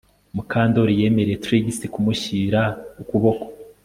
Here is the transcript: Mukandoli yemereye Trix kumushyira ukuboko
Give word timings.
Mukandoli 0.35 0.99
yemereye 1.01 1.41
Trix 1.45 1.65
kumushyira 1.93 2.61
ukuboko 3.01 3.45